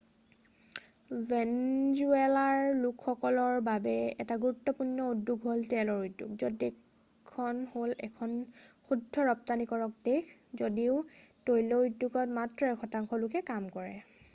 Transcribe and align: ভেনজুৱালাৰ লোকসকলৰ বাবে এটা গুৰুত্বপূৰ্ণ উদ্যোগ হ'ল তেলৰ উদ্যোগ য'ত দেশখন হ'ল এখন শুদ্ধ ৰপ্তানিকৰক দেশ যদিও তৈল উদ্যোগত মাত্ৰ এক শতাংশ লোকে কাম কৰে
ভেনজুৱালাৰ 1.31 2.61
লোকসকলৰ 2.85 3.59
বাবে 3.67 3.93
এটা 4.25 4.37
গুৰুত্বপূৰ্ণ 4.45 5.05
উদ্যোগ 5.17 5.45
হ'ল 5.51 5.61
তেলৰ 5.75 6.01
উদ্যোগ 6.07 6.33
য'ত 6.45 6.51
দেশখন 6.65 7.61
হ'ল 7.75 7.95
এখন 8.09 8.35
শুদ্ধ 8.89 9.27
ৰপ্তানিকৰক 9.31 9.95
দেশ 10.11 10.33
যদিও 10.65 10.99
তৈল 11.51 11.79
উদ্যোগত 11.83 12.27
মাত্ৰ 12.43 12.73
এক 12.75 12.85
শতাংশ 12.87 13.25
লোকে 13.27 13.49
কাম 13.55 13.73
কৰে 13.81 13.95